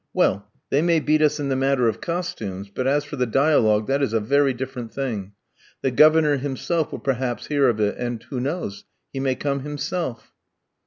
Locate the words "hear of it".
7.45-7.99